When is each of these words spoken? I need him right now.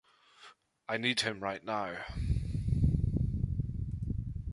I 0.89 0.97
need 0.97 1.21
him 1.21 1.41
right 1.41 1.63
now. 1.63 2.03